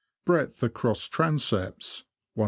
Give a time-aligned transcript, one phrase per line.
[0.25, 2.05] breadth across transepts,
[2.35, 2.39] 178ft.